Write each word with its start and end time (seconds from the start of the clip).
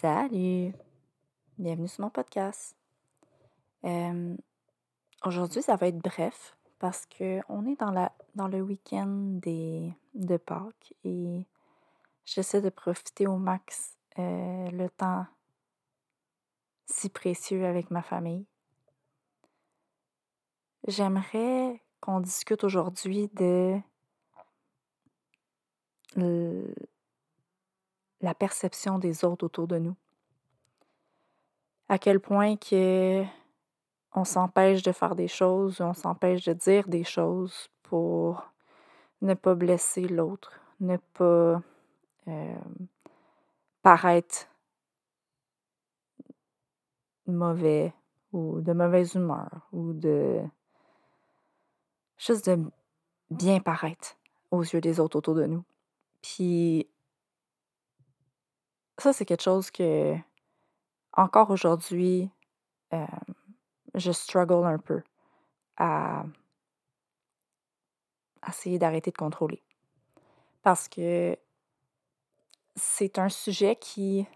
Salut! 0.00 0.72
Bienvenue 1.58 1.86
sur 1.86 2.00
mon 2.04 2.08
podcast. 2.08 2.74
Euh, 3.84 4.34
aujourd'hui, 5.26 5.60
ça 5.60 5.76
va 5.76 5.88
être 5.88 5.98
bref 5.98 6.56
parce 6.78 7.04
qu'on 7.04 7.66
est 7.66 7.78
dans, 7.78 7.90
la, 7.90 8.10
dans 8.34 8.48
le 8.48 8.62
week-end 8.62 9.40
de 9.44 10.36
Pâques 10.38 10.94
et 11.04 11.46
j'essaie 12.24 12.62
de 12.62 12.70
profiter 12.70 13.26
au 13.26 13.36
max 13.36 13.98
euh, 14.18 14.70
le 14.70 14.88
temps 14.88 15.26
si 16.86 17.10
précieux 17.10 17.66
avec 17.66 17.90
ma 17.90 18.00
famille. 18.00 18.46
J'aimerais 20.88 21.82
qu'on 22.00 22.20
discute 22.20 22.64
aujourd'hui 22.64 23.28
de 23.34 23.78
la 28.20 28.34
perception 28.34 28.98
des 28.98 29.24
autres 29.24 29.46
autour 29.46 29.66
de 29.66 29.78
nous. 29.78 29.96
À 31.88 31.98
quel 31.98 32.20
point 32.20 32.56
que 32.56 33.24
on 34.14 34.24
s'empêche 34.24 34.82
de 34.82 34.92
faire 34.92 35.14
des 35.14 35.28
choses, 35.28 35.80
on 35.80 35.94
s'empêche 35.94 36.44
de 36.44 36.52
dire 36.52 36.88
des 36.88 37.04
choses 37.04 37.68
pour 37.82 38.50
ne 39.22 39.34
pas 39.34 39.54
blesser 39.54 40.08
l'autre, 40.08 40.52
ne 40.80 40.96
pas 40.96 41.62
euh, 42.28 42.58
paraître 43.82 44.48
mauvais 47.26 47.92
ou 48.32 48.60
de 48.60 48.72
mauvaise 48.72 49.14
humeur 49.14 49.68
ou 49.72 49.92
de 49.92 50.40
juste 52.18 52.48
de 52.48 52.58
bien 53.30 53.60
paraître 53.60 54.16
aux 54.50 54.62
yeux 54.62 54.80
des 54.80 55.00
autres 55.00 55.16
autour 55.18 55.34
de 55.34 55.46
nous. 55.46 55.64
Puis 56.22 56.88
ça, 59.00 59.12
c'est 59.12 59.24
quelque 59.24 59.42
chose 59.42 59.70
que, 59.70 60.16
encore 61.12 61.50
aujourd'hui, 61.50 62.30
euh, 62.92 63.06
je 63.94 64.12
struggle 64.12 64.66
un 64.66 64.78
peu 64.78 65.02
à, 65.76 66.24
essayer 68.48 68.78
d'arrêter 68.78 69.10
de 69.10 69.16
contrôler. 69.16 69.62
Parce 70.62 70.88
que 70.88 71.36
c'est 72.76 73.18
un 73.18 73.28
sujet 73.28 73.76
qui, 73.76 74.26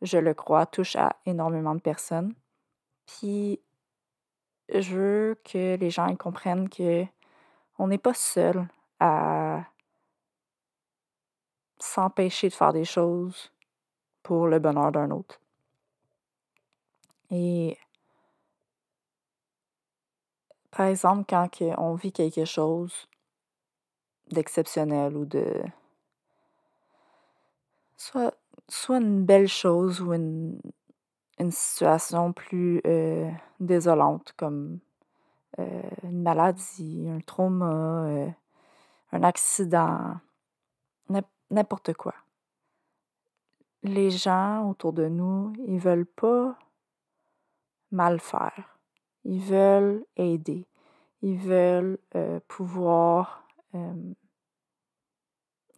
je 0.00 0.18
le 0.18 0.34
crois, 0.34 0.66
touche 0.66 0.96
à 0.96 1.16
énormément 1.26 1.74
de 1.74 1.80
personnes. 1.80 2.34
Puis, 3.06 3.60
je 4.68 4.96
veux 4.96 5.40
que 5.44 5.76
les 5.76 5.90
gens 5.90 6.14
comprennent 6.16 6.68
que 6.68 7.04
on 7.78 7.88
n'est 7.88 7.98
pas 7.98 8.14
seul 8.14 8.68
à 9.00 9.64
s'empêcher 11.78 12.48
de 12.48 12.54
faire 12.54 12.72
des 12.72 12.84
choses 12.84 13.51
pour 14.22 14.46
le 14.46 14.58
bonheur 14.58 14.92
d'un 14.92 15.10
autre. 15.10 15.40
Et 17.30 17.78
par 20.70 20.86
exemple, 20.86 21.24
quand 21.28 21.48
on 21.78 21.94
vit 21.94 22.12
quelque 22.12 22.44
chose 22.44 23.08
d'exceptionnel 24.30 25.16
ou 25.16 25.24
de 25.24 25.46
soit, 27.96 28.34
soit 28.68 28.98
une 28.98 29.24
belle 29.24 29.48
chose 29.48 30.00
ou 30.00 30.12
une, 30.12 30.58
une 31.38 31.50
situation 31.50 32.32
plus 32.32 32.80
euh, 32.86 33.30
désolante 33.60 34.32
comme 34.36 34.78
euh, 35.58 35.82
une 36.04 36.22
maladie, 36.22 37.08
un 37.08 37.20
trauma, 37.20 38.04
euh, 38.06 38.28
un 39.12 39.22
accident, 39.22 40.16
n'importe 41.50 41.92
quoi 41.94 42.14
les 43.82 44.10
gens 44.10 44.68
autour 44.68 44.92
de 44.92 45.08
nous, 45.08 45.52
ils 45.66 45.78
veulent 45.78 46.06
pas 46.06 46.56
mal 47.90 48.20
faire. 48.20 48.78
Ils 49.24 49.40
veulent 49.40 50.04
aider. 50.16 50.66
Ils 51.22 51.38
veulent 51.38 51.98
euh, 52.14 52.40
pouvoir 52.48 53.46
euh, 53.74 54.14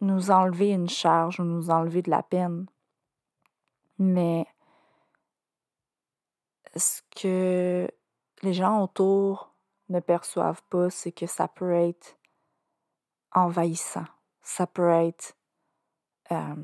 nous 0.01 0.31
enlever 0.31 0.71
une 0.71 0.89
charge 0.89 1.39
ou 1.39 1.43
nous 1.43 1.69
enlever 1.69 2.01
de 2.01 2.09
la 2.09 2.23
peine. 2.23 2.65
Mais 3.97 4.45
ce 6.75 7.01
que 7.15 7.87
les 8.41 8.53
gens 8.53 8.83
autour 8.83 9.53
ne 9.89 9.99
perçoivent 9.99 10.63
pas, 10.69 10.89
c'est 10.89 11.11
que 11.11 11.27
ça 11.27 11.47
peut 11.47 11.73
être 11.73 12.17
envahissant, 13.31 14.05
ça 14.41 14.65
peut 14.65 14.89
être 14.89 15.35
euh, 16.31 16.55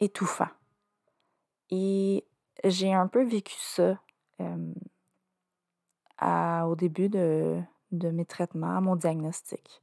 étouffant. 0.00 0.48
Et 1.70 2.24
j'ai 2.64 2.92
un 2.92 3.06
peu 3.06 3.24
vécu 3.24 3.54
ça 3.58 3.98
au 6.64 6.74
début 6.76 7.08
de, 7.08 7.62
mes 7.92 8.24
traitements, 8.24 8.80
mon 8.80 8.96
diagnostic. 8.96 9.82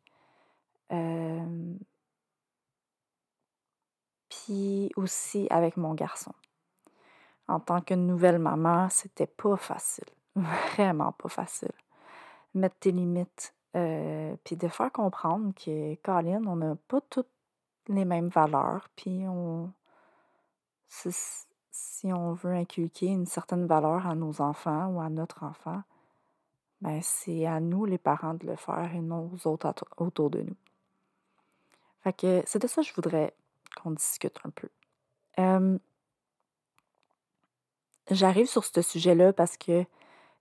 puis 4.30 4.92
aussi 4.96 5.48
avec 5.50 5.78
mon 5.78 5.94
garçon. 5.94 6.34
En 7.48 7.60
tant 7.60 7.82
que 7.82 7.94
nouvelle 7.94 8.40
maman, 8.40 8.90
c'était 8.90 9.28
pas 9.28 9.56
facile. 9.56 10.08
Vraiment 10.36 11.12
pas 11.12 11.30
facile. 11.30 11.72
Mettre 12.54 12.76
tes 12.80 12.92
limites. 12.92 13.54
Puis 13.74 14.56
de 14.56 14.68
faire 14.68 14.92
comprendre 14.92 15.54
que, 15.54 15.96
Colin, 15.96 16.46
on 16.48 16.56
n'a 16.56 16.76
pas 16.88 17.02
toutes 17.02 17.30
les 17.88 18.06
mêmes 18.06 18.30
valeurs. 18.30 18.88
Puis 18.96 19.26
on 19.28 19.72
si 21.76 22.14
on 22.14 22.32
veut 22.34 22.54
inculquer 22.54 23.08
une 23.08 23.26
certaine 23.26 23.66
valeur 23.66 24.08
à 24.08 24.16
nos 24.16 24.40
enfants 24.40 24.88
ou 24.88 25.02
à 25.02 25.10
notre 25.10 25.44
enfant, 25.44 25.84
ben 26.82 27.02
c'est 27.02 27.46
à 27.46 27.60
nous, 27.60 27.84
les 27.84 27.98
parents, 27.98 28.34
de 28.34 28.48
le 28.48 28.56
faire 28.56 28.92
et 28.94 29.02
non 29.02 29.30
aux 29.34 29.48
autres 29.48 29.74
autour 29.98 30.30
de 30.30 30.42
nous. 30.42 30.56
Fait 32.02 32.14
que 32.14 32.44
c'est 32.46 32.62
de 32.62 32.68
ça 32.68 32.82
que 32.82 32.88
je 32.88 32.94
voudrais 32.94 33.34
qu'on 33.76 33.92
discute 33.92 34.40
un 34.46 34.52
peu. 34.52 34.70
J'arrive 38.10 38.48
sur 38.48 38.64
ce 38.64 38.82
sujet-là 38.82 39.34
parce 39.34 39.58
que 39.58 39.86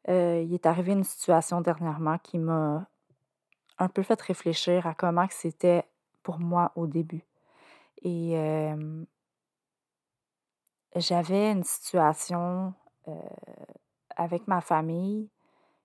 euh, 0.08 0.40
il 0.42 0.54
est 0.54 0.66
arrivé 0.66 0.92
une 0.92 1.02
situation 1.02 1.60
dernièrement 1.62 2.18
qui 2.18 2.38
m'a 2.38 2.86
un 3.78 3.88
peu 3.88 4.02
fait 4.02 4.20
réfléchir 4.20 4.86
à 4.86 4.94
comment 4.94 5.26
c'était 5.30 5.84
pour 6.22 6.38
moi 6.38 6.70
au 6.76 6.86
début. 6.86 7.24
Et 8.02 8.38
j'avais 10.94 11.52
une 11.52 11.64
situation 11.64 12.74
avec 14.16 14.46
ma 14.46 14.60
famille 14.60 15.28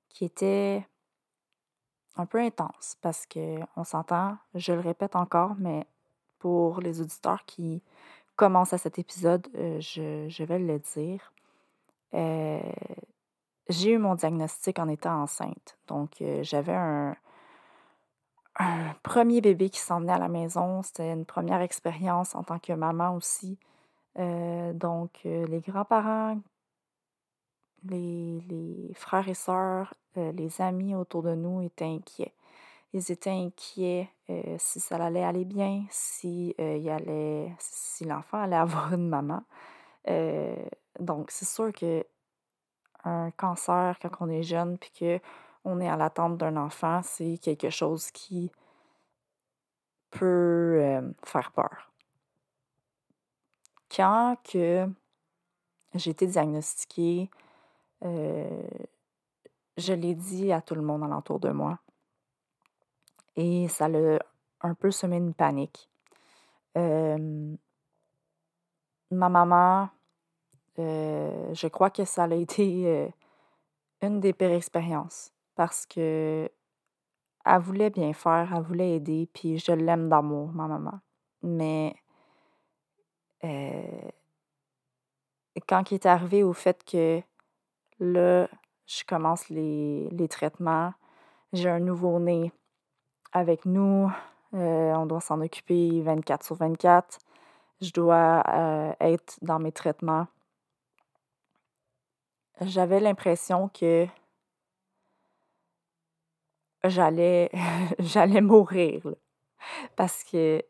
qui 0.09 0.25
était 0.25 0.87
un 2.15 2.25
peu 2.25 2.39
intense 2.39 2.97
parce 3.01 3.25
que 3.25 3.59
on 3.75 3.83
s'entend, 3.83 4.37
je 4.55 4.73
le 4.73 4.79
répète 4.79 5.15
encore, 5.15 5.55
mais 5.57 5.85
pour 6.39 6.79
les 6.79 7.01
auditeurs 7.01 7.45
qui 7.45 7.81
commencent 8.35 8.73
à 8.73 8.77
cet 8.77 8.99
épisode, 8.99 9.47
je, 9.53 10.43
vais 10.43 10.59
le 10.59 10.79
dire. 10.79 11.33
j'ai 13.69 13.91
eu 13.91 13.97
mon 13.97 14.15
diagnostic 14.15 14.79
en 14.79 14.87
étant 14.87 15.21
enceinte. 15.21 15.77
Donc, 15.87 16.23
j'avais 16.41 16.75
un, 16.75 17.15
un, 18.57 18.93
premier 19.03 19.41
bébé 19.41 19.69
qui 19.69 19.79
s'en 19.79 20.07
à 20.07 20.17
la 20.17 20.29
maison. 20.29 20.81
C'était 20.83 21.11
une 21.11 21.25
première 21.25 21.61
expérience 21.61 22.35
en 22.35 22.43
tant 22.43 22.59
que 22.59 22.73
maman 22.73 23.15
aussi. 23.15 23.57
Euh, 24.17 24.73
donc, 24.73 25.21
euh, 25.25 25.45
les 25.47 25.61
grands-parents 25.61 26.39
les, 27.83 28.41
les 28.49 28.93
frères 28.93 29.29
et 29.29 29.33
sœurs, 29.33 29.93
euh, 30.17 30.33
les 30.33 30.61
amis 30.61 30.95
autour 30.95 31.23
de 31.23 31.33
nous 31.33 31.61
étaient 31.61 31.85
inquiets. 31.85 32.33
Ils 32.91 33.11
étaient 33.11 33.29
inquiets 33.29 34.09
si 34.57 34.79
ça 34.79 34.97
allait 34.97 35.23
aller 35.23 35.45
bien, 35.45 35.85
si, 35.89 36.55
il 36.57 36.89
allait, 36.89 37.53
si 37.59 38.03
l'enfant 38.03 38.41
allait 38.41 38.55
avoir 38.57 38.93
une 38.93 39.07
maman. 39.07 39.43
donc, 40.99 41.31
c'est 41.31 41.45
sûr 41.45 41.71
que 41.71 42.05
un 43.05 43.31
cancer, 43.31 43.97
quand 44.01 44.09
on 44.19 44.29
est 44.29 44.43
jeune, 44.43 44.77
puis 44.77 44.91
qu'on 45.63 45.79
est 45.79 45.87
à 45.87 45.97
l'attente 45.97 46.37
d'un 46.37 46.57
enfant, 46.57 47.01
c'est 47.03 47.37
quelque 47.37 47.69
chose 47.69 48.11
qui 48.11 48.51
peut 50.11 51.13
faire 51.23 51.51
peur. 51.51 51.88
Quand 53.93 54.37
que 54.43 54.87
j'ai 55.95 56.11
été 56.11 56.27
diagnostiquée, 56.27 57.29
euh, 58.03 58.67
je 59.77 59.93
l'ai 59.93 60.13
dit 60.13 60.51
à 60.51 60.61
tout 60.61 60.75
le 60.75 60.81
monde 60.81 61.03
alentour 61.03 61.39
de 61.39 61.49
moi. 61.49 61.79
Et 63.35 63.67
ça 63.67 63.87
l'a 63.87 64.19
un 64.61 64.73
peu 64.73 64.91
semé 64.91 65.17
une 65.17 65.33
panique. 65.33 65.89
Euh, 66.77 67.55
ma 69.11 69.29
maman, 69.29 69.89
euh, 70.77 71.53
je 71.53 71.67
crois 71.67 71.89
que 71.89 72.05
ça 72.05 72.25
a 72.25 72.33
été 72.35 73.11
une 74.01 74.19
des 74.19 74.33
pires 74.33 74.51
expériences 74.51 75.31
parce 75.55 75.85
que 75.85 76.49
elle 77.45 77.61
voulait 77.61 77.89
bien 77.89 78.13
faire, 78.13 78.53
elle 78.53 78.61
voulait 78.61 78.95
aider, 78.95 79.27
puis 79.33 79.57
je 79.57 79.71
l'aime 79.71 80.09
d'amour, 80.09 80.51
ma 80.51 80.67
maman. 80.67 80.99
Mais 81.41 81.95
quand 85.67 85.91
il 85.91 85.95
est 85.95 86.05
arrivé 86.05 86.43
au 86.43 86.53
fait 86.53 86.83
que 86.83 87.21
là, 87.99 88.47
je 88.85 89.03
commence 89.05 89.49
les, 89.49 90.09
les 90.09 90.27
traitements, 90.27 90.93
j'ai 91.53 91.69
un 91.69 91.79
nouveau-né 91.79 92.51
avec 93.31 93.65
nous, 93.65 94.11
euh, 94.53 94.93
on 94.93 95.05
doit 95.05 95.21
s'en 95.21 95.41
occuper 95.41 96.01
24 96.01 96.43
sur 96.43 96.55
24, 96.55 97.19
je 97.81 97.91
dois 97.91 98.43
euh, 98.47 98.93
être 98.99 99.37
dans 99.41 99.59
mes 99.59 99.71
traitements. 99.71 100.27
J'avais 102.61 102.99
l'impression 102.99 103.69
que 103.69 104.07
j'allais 106.83 107.51
mourir 108.41 109.03
parce 109.95 110.23
que 110.23 110.63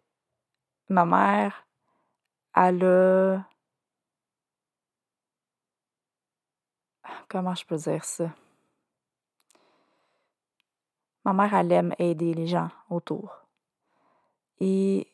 ma 0.90 1.06
mère 1.06 1.66
elle 2.68 2.84
a 2.84 3.44
Comment 7.30 7.54
je 7.54 7.64
peux 7.64 7.78
dire 7.78 8.04
ça? 8.04 8.34
Ma 11.24 11.34
mère, 11.34 11.54
elle 11.54 11.72
aime 11.72 11.96
aider 12.00 12.34
les 12.34 12.48
gens 12.48 12.70
autour. 12.90 13.46
Et 14.60 15.08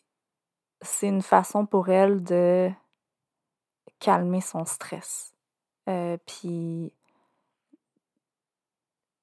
c'est 0.82 1.10
une 1.10 1.22
façon 1.22 1.66
pour 1.66 1.90
elle 1.90 2.24
de 2.24 2.72
calmer 4.00 4.40
son 4.40 4.64
stress. 4.64 5.34
Euh, 5.90 6.18
puis, 6.26 6.94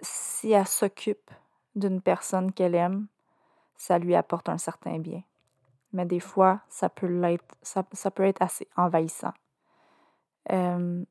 si 0.00 0.52
elle 0.52 0.66
s'occupe 0.66 1.30
d'une 1.75 2.02
personne 2.02 2.52
qu'elle 2.52 2.75
aime, 2.75 3.06
ça 3.76 3.98
lui 3.98 4.14
apporte 4.14 4.50
un 4.50 4.58
certain 4.58 4.98
bien. 4.98 5.22
Mais 5.92 6.06
des 6.06 6.20
fois, 6.20 6.60
ça 6.68 6.88
peut, 6.88 7.22
être 7.22 8.42
assez 8.42 8.68
envahissant. 8.76 9.32
Euh, 10.50 11.04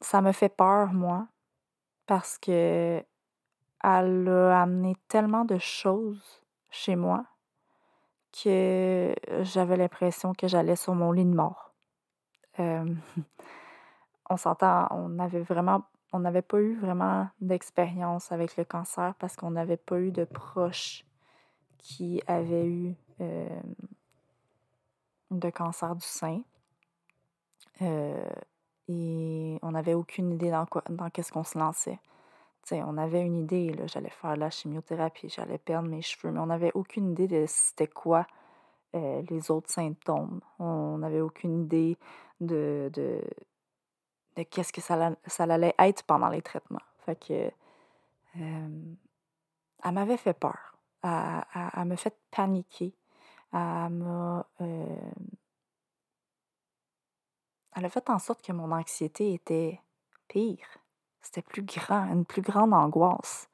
ça 0.00 0.20
me 0.20 0.32
fait 0.32 0.48
peur, 0.48 0.92
moi, 0.92 1.28
parce 2.06 2.38
que 2.38 3.02
elle 3.84 4.28
a 4.28 4.62
amené 4.62 4.96
tellement 5.08 5.44
de 5.44 5.58
choses 5.58 6.42
chez 6.70 6.96
moi 6.96 7.24
que 8.32 9.14
j'avais 9.40 9.76
l'impression 9.76 10.32
que 10.32 10.48
j'allais 10.48 10.76
sur 10.76 10.94
mon 10.94 11.12
lit 11.12 11.24
de 11.24 11.34
mort. 11.34 11.74
Euh, 12.60 12.94
on 14.30 14.36
s'entend, 14.36 14.86
on 14.90 15.08
vraiment, 15.42 15.84
on 16.12 16.20
n'avait 16.20 16.42
pas 16.42 16.60
eu 16.60 16.76
vraiment 16.76 17.28
d'expérience 17.40 18.32
avec 18.32 18.56
le 18.56 18.64
cancer 18.64 19.14
parce 19.18 19.36
qu'on 19.36 19.50
n'avait 19.50 19.76
pas 19.76 20.00
eu 20.00 20.10
de 20.10 20.24
proches 20.24 21.04
qui 21.82 22.22
avaient 22.26 22.66
eu 22.66 22.94
euh, 23.20 23.60
de 25.30 25.50
cancer 25.50 25.94
du 25.94 26.06
sein. 26.06 26.40
Euh, 27.82 28.30
et 28.88 29.58
on 29.62 29.72
n'avait 29.72 29.94
aucune 29.94 30.32
idée 30.32 30.50
dans 30.50 30.66
quoi 30.66 30.82
dans 30.88 31.10
qu'est-ce 31.10 31.32
qu'on 31.32 31.44
se 31.44 31.58
lançait. 31.58 31.98
on 32.70 32.96
avait 32.96 33.22
une 33.22 33.36
idée, 33.36 33.74
j'allais 33.86 34.10
faire 34.10 34.36
la 34.36 34.50
chimiothérapie, 34.50 35.28
j'allais 35.28 35.58
perdre 35.58 35.88
mes 35.88 36.02
cheveux, 36.02 36.32
mais 36.32 36.40
on 36.40 36.46
n'avait 36.46 36.72
aucune 36.74 37.10
idée 37.10 37.28
de 37.28 37.44
c'était 37.48 37.86
quoi 37.86 38.26
euh, 38.94 39.22
les 39.30 39.50
autres 39.50 39.70
symptômes. 39.70 40.40
On 40.58 40.98
n'avait 40.98 41.20
aucune 41.20 41.62
idée 41.64 41.96
de, 42.40 42.90
de, 42.92 43.20
qu'est-ce 44.50 44.72
que 44.72 44.80
ça, 44.80 45.16
ça 45.26 45.44
allait 45.44 45.74
être 45.78 46.02
pendant 46.04 46.28
les 46.28 46.42
traitements. 46.42 46.82
Fait 47.04 47.16
que 47.16 47.50
elle 48.34 49.92
m'avait 49.92 50.16
fait 50.16 50.32
peur. 50.32 50.71
Elle, 51.02 51.84
me 51.86 51.96
fait 51.96 52.16
paniquer. 52.30 52.94
Elle 53.52 53.90
m'a 53.90 54.46
euh, 54.60 55.10
elle 57.74 57.84
a 57.84 57.88
fait 57.88 58.10
en 58.10 58.18
sorte 58.18 58.42
que 58.42 58.52
mon 58.52 58.70
anxiété 58.70 59.32
était 59.32 59.80
pire. 60.28 60.66
C'était 61.22 61.42
plus 61.42 61.62
grand, 61.62 62.12
une 62.12 62.24
plus 62.24 62.42
grande 62.42 62.74
angoisse. 62.74 63.48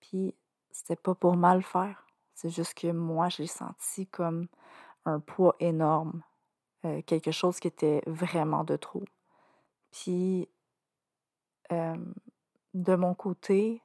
Puis 0.00 0.34
c'était 0.70 0.96
pas 0.96 1.14
pour 1.14 1.36
mal 1.36 1.62
faire. 1.62 2.06
C'est 2.34 2.50
juste 2.50 2.74
que 2.74 2.90
moi, 2.90 3.28
j'ai 3.28 3.46
senti 3.46 4.06
comme 4.06 4.48
un 5.04 5.20
poids 5.20 5.54
énorme. 5.60 6.22
Euh, 6.84 7.02
quelque 7.02 7.30
chose 7.30 7.60
qui 7.60 7.68
était 7.68 8.02
vraiment 8.06 8.64
de 8.64 8.76
trop. 8.76 9.04
Puis, 9.92 10.48
de 12.74 12.96
mon 12.96 13.14
côté, 13.14 13.82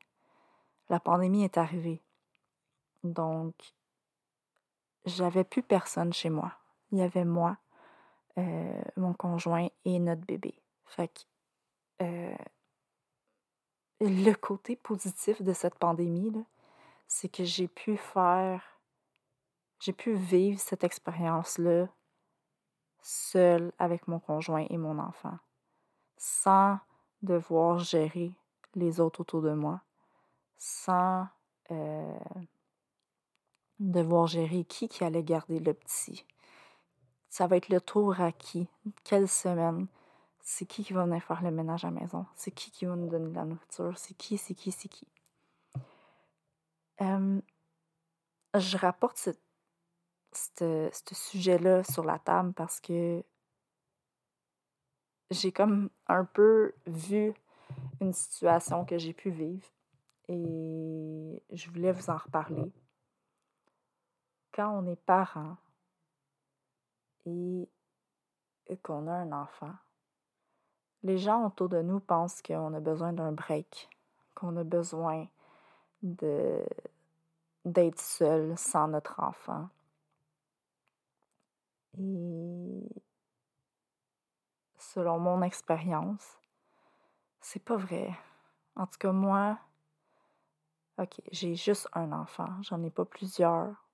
la 0.89 0.99
pandémie 0.99 1.43
est 1.43 1.57
arrivée. 1.57 2.01
Donc, 3.13 3.53
j'avais 5.05 5.43
plus 5.43 5.63
personne 5.63 6.13
chez 6.13 6.29
moi. 6.29 6.53
Il 6.91 6.99
y 6.99 7.01
avait 7.01 7.25
moi, 7.25 7.57
euh, 8.37 8.81
mon 8.95 9.13
conjoint 9.13 9.67
et 9.85 9.99
notre 9.99 10.25
bébé. 10.25 10.53
Fait 10.85 11.07
que 11.07 11.21
euh, 12.03 12.35
le 13.99 14.33
côté 14.33 14.75
positif 14.75 15.41
de 15.41 15.53
cette 15.53 15.75
pandémie, 15.75 16.45
c'est 17.07 17.29
que 17.29 17.43
j'ai 17.43 17.67
pu 17.67 17.97
faire, 17.97 18.79
j'ai 19.79 19.93
pu 19.93 20.13
vivre 20.13 20.59
cette 20.59 20.83
expérience-là 20.83 21.87
seule 23.01 23.71
avec 23.79 24.07
mon 24.07 24.19
conjoint 24.19 24.65
et 24.69 24.77
mon 24.77 24.99
enfant, 24.99 25.37
sans 26.17 26.79
devoir 27.21 27.79
gérer 27.79 28.33
les 28.75 28.99
autres 28.99 29.21
autour 29.21 29.41
de 29.41 29.53
moi, 29.53 29.81
sans 30.57 31.27
euh, 31.71 32.19
devoir 33.79 34.27
gérer 34.27 34.63
qui 34.63 34.87
qui 34.89 35.03
allait 35.03 35.23
garder 35.23 35.59
le 35.59 35.73
petit, 35.73 36.25
ça 37.29 37.47
va 37.47 37.57
être 37.57 37.69
le 37.69 37.81
tour 37.81 38.19
à 38.21 38.31
qui? 38.31 38.67
Quelle 39.03 39.27
semaine? 39.27 39.87
C'est 40.41 40.65
qui 40.65 40.83
qui 40.83 40.93
va 40.93 41.05
venir 41.05 41.21
faire 41.23 41.43
le 41.43 41.51
ménage 41.51 41.85
à 41.85 41.91
la 41.91 41.99
maison? 41.99 42.25
C'est 42.35 42.51
qui 42.51 42.71
qui 42.71 42.85
va 42.85 42.95
nous 42.95 43.09
donner 43.09 43.33
la 43.33 43.45
nourriture? 43.45 43.97
C'est 43.97 44.15
qui, 44.15 44.37
c'est 44.37 44.55
qui, 44.55 44.71
c'est 44.71 44.87
qui? 44.89 45.07
je 46.99 48.77
rapporte 48.77 49.17
ce, 49.17 49.31
ce 50.91 51.15
sujet-là 51.15 51.83
sur 51.83 52.03
la 52.03 52.17
table 52.17 52.53
parce 52.53 52.79
que 52.79 53.23
j'ai 55.29 55.51
comme 55.51 55.89
un 56.07 56.25
peu 56.25 56.73
vu 56.85 57.33
une 58.01 58.13
situation 58.13 58.85
que 58.85 58.97
j'ai 58.97 59.13
pu 59.13 59.29
vivre 59.29 59.67
et 60.29 61.43
je 61.51 61.69
voulais 61.69 61.91
vous 61.91 62.09
en 62.09 62.17
reparler. 62.17 62.71
Quand 64.53 64.69
on 64.71 64.85
est 64.87 64.95
parent, 64.95 65.57
et 67.25 67.67
qu'on 68.83 69.07
a 69.07 69.13
un 69.13 69.31
enfant, 69.31 69.73
les 71.03 71.17
gens 71.17 71.45
autour 71.45 71.69
de 71.69 71.81
nous 71.81 71.99
pensent 71.99 72.41
qu'on 72.41 72.73
a 72.73 72.79
besoin 72.79 73.13
d'un 73.13 73.31
break, 73.31 73.89
qu'on 74.35 74.55
a 74.57 74.63
besoin 74.63 75.27
de 76.01 76.63
d'être 77.65 77.99
seul 77.99 78.57
sans 78.57 78.87
notre 78.87 79.19
enfant. 79.21 79.67
Et 81.99 82.87
selon 84.77 85.19
mon 85.19 85.41
expérience, 85.41 86.37
c'est 87.41 87.63
pas 87.63 87.75
vrai. 87.75 88.09
En 88.75 88.85
tout 88.87 88.97
cas, 88.99 89.11
moi, 89.11 89.57
ok, 90.97 91.21
j'ai 91.31 91.55
juste 91.55 91.89
un 91.93 92.11
enfant, 92.13 92.61
j'en 92.61 92.81
ai 92.83 92.89
pas 92.89 93.05
plusieurs. 93.05 93.86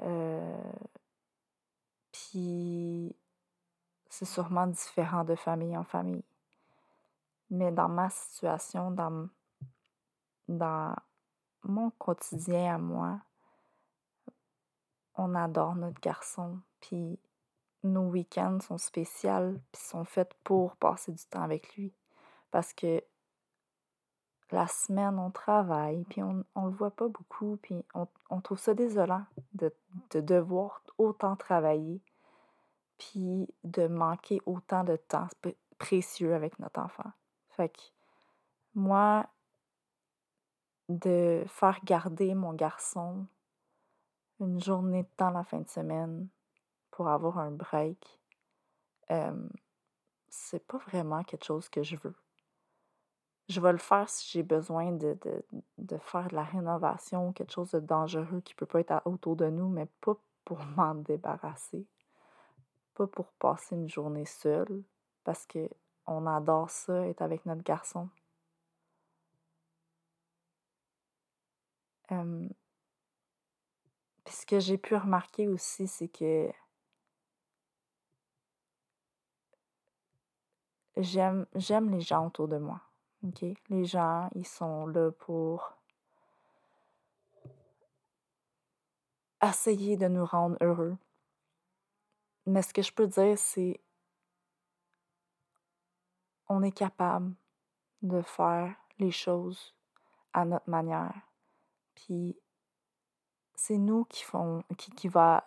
Euh, 0.00 0.72
puis 2.12 3.14
c'est 4.08 4.24
sûrement 4.24 4.66
différent 4.66 5.24
de 5.24 5.34
famille 5.34 5.76
en 5.76 5.84
famille. 5.84 6.24
Mais 7.50 7.72
dans 7.72 7.88
ma 7.88 8.10
situation, 8.10 8.90
dans, 8.90 9.28
dans 10.48 10.94
mon 11.62 11.90
quotidien 11.90 12.74
à 12.74 12.78
moi, 12.78 13.20
on 15.16 15.34
adore 15.34 15.76
notre 15.76 16.00
garçon. 16.00 16.60
Puis 16.80 17.18
nos 17.82 18.08
week-ends 18.08 18.60
sont 18.60 18.78
spéciaux, 18.78 19.58
puis 19.72 19.82
sont 19.82 20.04
faits 20.04 20.34
pour 20.42 20.76
passer 20.76 21.12
du 21.12 21.24
temps 21.26 21.42
avec 21.42 21.76
lui. 21.76 21.92
Parce 22.50 22.72
que 22.72 23.02
la 24.54 24.68
semaine, 24.68 25.18
on 25.18 25.30
travaille, 25.30 26.04
puis 26.04 26.22
on 26.22 26.32
ne 26.32 26.68
le 26.68 26.70
voit 26.70 26.92
pas 26.92 27.08
beaucoup, 27.08 27.58
puis 27.60 27.84
on, 27.94 28.40
trouve 28.40 28.58
ça 28.58 28.72
désolant 28.72 29.24
de, 29.54 29.72
de, 30.10 30.20
devoir 30.20 30.82
autant 30.96 31.34
travailler, 31.34 32.00
puis 32.96 33.48
de 33.64 33.88
manquer 33.88 34.40
autant 34.46 34.84
de 34.84 34.96
temps 34.96 35.28
précieux 35.78 36.34
avec 36.34 36.58
notre 36.60 36.80
enfant. 36.80 37.10
Fait 37.50 37.68
que 37.68 37.80
moi, 38.74 39.26
de 40.88 41.44
faire 41.48 41.80
garder 41.84 42.34
mon 42.34 42.52
garçon 42.52 43.26
une 44.40 44.60
journée 44.60 45.02
de 45.02 45.08
temps 45.16 45.30
la 45.30 45.42
fin 45.42 45.60
de 45.60 45.68
semaine 45.68 46.28
pour 46.90 47.08
avoir 47.08 47.38
un 47.38 47.50
break, 47.50 48.20
c'est 50.28 50.64
pas 50.66 50.78
vraiment 50.78 51.24
quelque 51.24 51.44
chose 51.44 51.68
que 51.68 51.82
je 51.82 51.96
veux. 51.96 52.14
Je 53.48 53.60
vais 53.60 53.72
le 53.72 53.78
faire 53.78 54.08
si 54.08 54.30
j'ai 54.30 54.42
besoin 54.42 54.92
de, 54.92 55.18
de, 55.78 55.98
faire 55.98 56.28
de 56.28 56.34
la 56.34 56.44
rénovation, 56.44 57.32
quelque 57.32 57.52
chose 57.52 57.72
de 57.72 57.80
dangereux 57.80 58.40
qui 58.40 58.54
peut 58.54 58.66
pas 58.66 58.80
être 58.80 59.02
autour 59.04 59.36
de 59.36 59.48
nous, 59.50 59.68
mais 59.68 59.86
pas 60.00 60.16
pour 60.44 60.58
m'en 60.76 60.94
débarrasser. 60.94 61.86
Pas 62.94 63.06
pour 63.06 63.26
passer 63.32 63.74
une 63.74 63.88
journée 63.88 64.24
seule, 64.24 64.82
parce 65.24 65.46
que 65.46 65.68
on 66.06 66.26
adore 66.26 66.70
ça, 66.70 67.06
être 67.06 67.22
avec 67.22 67.46
notre 67.46 67.62
garçon. 67.62 68.08
puis 74.24 74.34
ce 74.34 74.46
que 74.46 74.60
j'ai 74.60 74.78
pu 74.78 74.94
remarquer 74.94 75.48
aussi, 75.48 75.86
c'est 75.88 76.08
que 76.08 76.50
j'aime 80.96 81.46
les 81.90 82.00
gens 82.00 82.26
autour 82.26 82.48
de 82.48 82.58
moi. 82.58 82.80
OK? 83.24 83.44
Les 83.70 83.84
gens, 83.84 84.28
ils 84.34 84.46
sont 84.46 84.86
là 84.86 85.10
pour 85.10 85.72
essayer 89.42 89.96
de 89.96 90.08
nous 90.08 90.24
rendre 90.24 90.56
heureux. 90.60 90.96
Mais 92.46 92.62
ce 92.62 92.74
que 92.74 92.82
je 92.82 92.92
peux 92.92 93.06
dire, 93.06 93.38
c'est 93.38 93.80
on 96.48 96.62
est 96.62 96.72
capable 96.72 97.34
de 98.02 98.20
faire 98.20 98.74
les 98.98 99.10
choses 99.10 99.74
à 100.32 100.44
notre 100.44 100.68
manière. 100.68 101.14
Puis 101.94 102.36
c'est 103.54 103.78
nous 103.78 104.04
qui 104.04 104.22
font 104.24 104.62
qui, 104.76 104.90
qui 104.90 105.08
va 105.08 105.44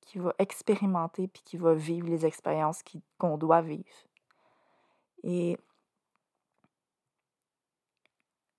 qui, 0.00 0.18
va 0.18 0.34
expérimenter 0.38 1.28
puis 1.28 1.42
qui 1.42 1.56
va 1.56 1.74
vivre 1.74 2.08
les 2.08 2.26
expériences 2.26 2.82
qu'on 3.18 3.36
doit 3.36 3.62
vivre. 3.62 3.86
Et 5.22 5.58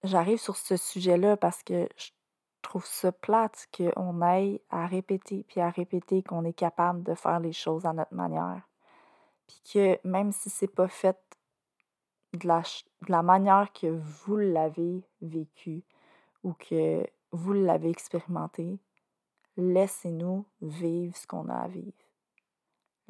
j'arrive 0.04 0.40
sur 0.40 0.56
ce 0.56 0.78
sujet-là 0.78 1.38
parce 1.38 1.64
que 1.64 1.88
je 1.98 2.12
trouve 2.62 2.86
ça 2.86 3.12
plate 3.12 3.68
qu'on 3.76 4.22
aille 4.22 4.62
à 4.70 4.88
répéter 4.88 5.46
puis 5.48 5.62
à 5.62 5.70
répéter 5.70 6.24
qu'on 6.24 6.46
est 6.46 6.54
capable 6.54 7.04
de 7.04 7.16
faire 7.16 7.40
les 7.40 7.54
choses 7.54 7.86
à 7.86 7.94
notre 7.94 8.14
manière. 8.14 8.62
Puis 9.48 9.62
que 9.74 10.08
même 10.08 10.32
si 10.32 10.50
c'est 10.50 10.68
pas 10.68 10.88
fait 10.88 11.18
de 12.34 12.48
la, 12.48 12.62
de 12.62 13.12
la 13.12 13.22
manière 13.22 13.72
que 13.74 13.88
vous 13.88 14.38
l'avez 14.38 15.04
vécu 15.22 15.84
ou 16.44 16.54
que 16.54 17.06
vous 17.32 17.54
l'avez 17.54 17.90
expérimenté, 17.90 18.80
laissez-nous 19.58 20.46
vivre 20.62 21.16
ce 21.16 21.28
qu'on 21.28 21.50
a 21.50 21.56
à 21.56 21.68
vivre. 21.68 21.92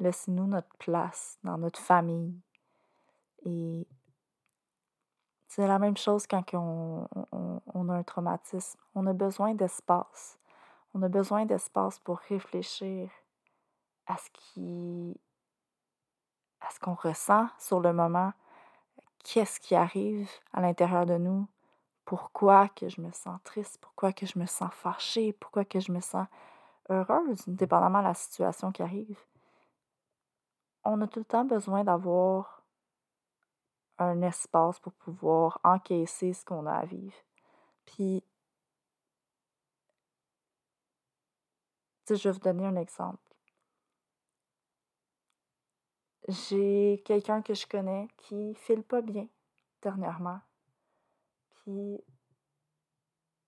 Laissez-nous 0.00 0.46
notre 0.46 0.74
place 0.78 1.38
dans 1.44 1.56
notre 1.56 1.80
famille. 1.80 2.34
Et 3.46 3.86
c'est 5.54 5.68
la 5.68 5.78
même 5.78 5.96
chose 5.96 6.26
quand 6.26 6.42
on, 6.54 7.06
on, 7.74 7.88
a 7.88 7.94
un 7.94 8.02
traumatisme. 8.02 8.76
On 8.96 9.06
a 9.06 9.12
besoin 9.12 9.54
d'espace. 9.54 10.36
On 10.94 11.02
a 11.02 11.08
besoin 11.08 11.46
d'espace 11.46 12.00
pour 12.00 12.18
réfléchir 12.28 13.08
à 14.08 14.16
ce 14.16 14.30
qui 14.32 15.16
à 16.60 16.70
ce 16.72 16.80
qu'on 16.80 16.94
ressent 16.94 17.46
sur 17.58 17.78
le 17.78 17.92
moment, 17.92 18.32
qu'est-ce 19.22 19.60
qui 19.60 19.76
arrive 19.76 20.28
à 20.52 20.60
l'intérieur 20.60 21.06
de 21.06 21.18
nous, 21.18 21.46
pourquoi 22.04 22.68
que 22.68 22.88
je 22.88 23.00
me 23.00 23.12
sens 23.12 23.38
triste, 23.44 23.78
pourquoi 23.80 24.12
que 24.12 24.26
je 24.26 24.38
me 24.38 24.46
sens 24.46 24.72
fâchée, 24.72 25.34
pourquoi 25.34 25.64
que 25.64 25.78
je 25.78 25.92
me 25.92 26.00
sens 26.00 26.26
heureuse, 26.88 27.44
dépendamment 27.46 28.00
de 28.00 28.08
la 28.08 28.14
situation 28.14 28.72
qui 28.72 28.82
arrive? 28.82 29.20
On 30.84 31.00
a 31.02 31.06
tout 31.06 31.20
le 31.20 31.24
temps 31.26 31.44
besoin 31.44 31.84
d'avoir 31.84 32.63
un 33.98 34.22
espace 34.22 34.78
pour 34.80 34.92
pouvoir 34.94 35.60
encaisser 35.64 36.32
ce 36.32 36.44
qu'on 36.44 36.66
a 36.66 36.72
à 36.72 36.84
vivre. 36.84 37.16
Puis, 37.84 38.24
je 42.08 42.14
vais 42.14 42.32
vous 42.32 42.40
donner 42.40 42.66
un 42.66 42.76
exemple. 42.76 43.18
J'ai 46.28 47.02
quelqu'un 47.04 47.42
que 47.42 47.54
je 47.54 47.66
connais 47.66 48.08
qui 48.16 48.54
file 48.54 48.82
pas 48.82 49.02
bien 49.02 49.28
dernièrement. 49.82 50.40
Puis 51.50 52.02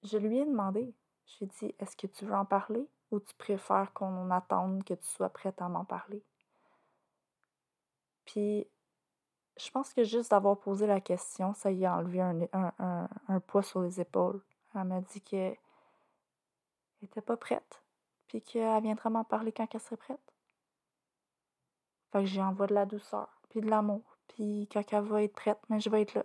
je 0.03 0.19
lui 0.19 0.39
ai 0.39 0.45
demandé, 0.45 0.95
je 1.27 1.39
lui 1.39 1.47
ai 1.47 1.49
dit, 1.59 1.75
est-ce 1.79 1.97
que 1.97 2.07
tu 2.07 2.27
veux 2.27 2.35
en 2.35 2.45
parler 2.45 2.87
ou 3.11 3.21
tu 3.21 3.35
préfères 3.35 3.93
qu'on 3.95 4.31
attende 4.31 4.85
que 4.85 4.95
tu 4.95 5.07
sois 5.07 5.31
prête 5.31 5.61
à 5.63 5.69
m'en 5.69 5.85
parler? 5.85 6.23
Puis 8.27 8.67
je 9.57 9.71
pense 9.71 9.95
que 9.95 10.05
juste 10.05 10.31
d'avoir 10.31 10.59
posé 10.59 10.87
la 10.87 11.01
question, 11.01 11.55
ça 11.55 11.71
y 11.71 11.87
a 11.87 11.95
enlevé 11.95 12.21
un, 12.21 13.41
poids 13.47 13.63
sur 13.63 13.81
les 13.81 14.01
épaules. 14.01 14.43
Elle 14.75 14.85
m'a 14.85 15.01
dit 15.01 15.21
qu'elle 15.23 15.57
n'était 17.01 17.23
pas 17.23 17.37
prête, 17.37 17.83
puis 18.27 18.43
qu'elle 18.43 18.83
viendrait 18.83 19.11
m'en 19.11 19.25
parler 19.25 19.53
quand 19.53 19.67
elle 19.75 19.81
serait 19.81 19.97
prête. 19.97 20.35
Fait 22.13 22.21
que 22.21 22.27
j'y 22.27 22.41
envoie 22.41 22.67
de 22.67 22.75
la 22.75 22.87
douceur, 22.87 23.41
puis 23.49 23.61
de 23.61 23.71
l'amour. 23.71 24.19
Puis 24.29 24.69
quand 24.71 24.83
elle 24.93 25.05
va 25.05 25.23
être 25.23 25.35
prête, 25.35 25.61
mais 25.69 25.81
je 25.81 25.89
vais 25.89 26.03
être 26.03 26.15
là. 26.15 26.25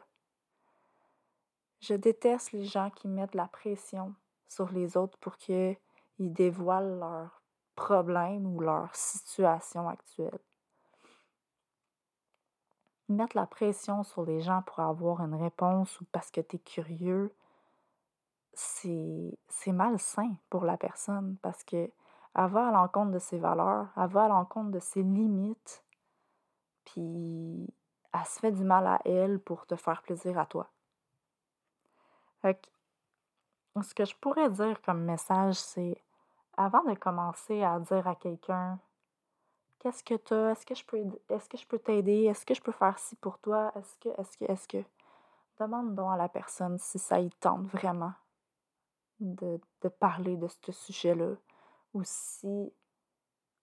Je 1.80 1.94
déteste 1.94 2.52
les 2.52 2.66
gens 2.66 2.90
qui 2.90 3.08
mettent 3.08 3.34
la 3.34 3.48
pression 3.48 4.14
sur 4.48 4.72
les 4.72 4.98
autres 4.98 5.18
pour 5.20 5.38
qu'ils 5.38 5.78
dévoilent 6.20 7.00
leurs 7.00 7.42
problèmes 7.76 8.46
ou 8.46 8.60
leur 8.60 8.94
situation 8.94 9.88
actuelle. 9.88 10.40
Mettre 13.12 13.36
la 13.36 13.46
pression 13.46 14.04
sur 14.04 14.24
les 14.24 14.40
gens 14.40 14.62
pour 14.62 14.80
avoir 14.80 15.20
une 15.20 15.36
réponse 15.36 16.00
ou 16.00 16.06
parce 16.14 16.32
que 16.32 16.40
tu 16.40 16.56
es 16.56 16.60
curieux, 16.60 17.36
c'est 18.54 19.38
malsain 19.68 20.34
pour 20.50 20.64
la 20.64 20.78
personne 20.78 21.36
parce 21.42 21.62
que 21.66 21.92
elle 22.36 22.50
va 22.50 22.70
à 22.70 22.72
l'encontre 22.72 23.12
de 23.12 23.20
ses 23.20 23.38
valeurs, 23.38 23.90
elle 23.98 24.08
va 24.08 24.24
à 24.24 24.28
l'encontre 24.30 24.72
de 24.72 24.80
ses 24.80 25.04
limites, 25.04 25.84
puis 26.86 27.68
elle 28.14 28.26
se 28.26 28.40
fait 28.40 28.54
du 28.54 28.64
mal 28.64 28.88
à 28.88 29.02
elle 29.04 29.42
pour 29.42 29.66
te 29.66 29.76
faire 29.76 30.02
plaisir 30.04 30.40
à 30.40 30.46
toi. 30.46 30.70
Ce 33.82 33.94
que 33.94 34.06
je 34.06 34.16
pourrais 34.16 34.50
dire 34.50 34.82
comme 34.84 35.04
message, 35.04 35.56
c'est 35.56 36.02
avant 36.56 36.84
de 36.86 36.94
commencer 36.96 37.62
à 37.62 37.78
dire 37.80 38.08
à 38.08 38.16
quelqu'un 38.16 38.80
Qu'est-ce 39.82 40.04
que 40.04 40.14
tu 40.14 40.32
as? 40.36 40.52
Est-ce 40.52 40.64
que 40.64 40.76
je 40.76 40.86
peux 40.86 40.98
est-ce 41.30 41.50
que 41.50 41.58
je 41.58 41.66
peux 41.66 41.80
t'aider? 41.80 42.26
Est-ce 42.26 42.46
que 42.46 42.54
je 42.54 42.62
peux 42.62 42.72
faire 42.72 43.00
ci 43.00 43.16
pour 43.16 43.40
toi? 43.40 43.72
Est-ce 43.76 43.98
que, 43.98 44.10
est-ce 44.22 44.38
que, 44.38 44.46
est-ce 44.46 44.68
que? 44.68 44.84
Demande 45.60 45.96
donc 45.96 46.14
à 46.14 46.18
la 46.18 46.30
personne 46.30 46.78
si 46.78 47.00
ça 47.00 47.20
y 47.20 47.32
tente 47.32 47.66
vraiment 47.66 48.14
de, 49.20 49.60
de 49.82 49.90
parler 49.90 50.38
de 50.38 50.48
ce 50.48 50.72
sujet-là 50.72 51.34
ou 51.96 52.04
si, 52.04 52.72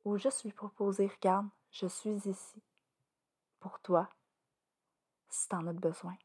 ou 0.04 0.18
juste 0.18 0.42
lui 0.42 0.52
proposer, 0.52 1.06
regarde, 1.06 1.46
je 1.70 1.86
suis 1.86 2.28
ici 2.28 2.62
pour 3.60 3.78
toi 3.78 4.08
si 5.28 5.48
tu 5.48 5.54
en 5.54 5.68
as 5.68 5.72
besoin. 5.72 6.16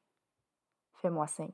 Fais-moi 0.94 1.28
signe. 1.28 1.54